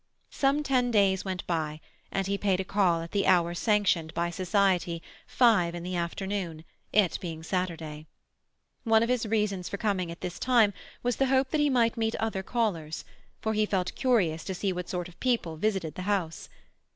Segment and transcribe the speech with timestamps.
[0.31, 1.79] Some ten days went by,
[2.11, 6.65] and he paid a call at the hour sanctioned by society, five in the afternoon;
[6.91, 8.07] it being Saturday.
[8.83, 11.97] One of his reasons for coming at this time was the hope that he might
[11.97, 13.05] meet other callers,
[13.43, 16.49] for he felt curious to see what sort of people visited the house.